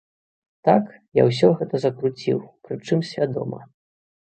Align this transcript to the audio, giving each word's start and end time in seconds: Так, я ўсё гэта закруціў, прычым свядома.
Так, 0.69 0.83
я 1.21 1.27
ўсё 1.29 1.47
гэта 1.61 1.75
закруціў, 1.85 2.43
прычым 2.67 3.09
свядома. 3.15 3.67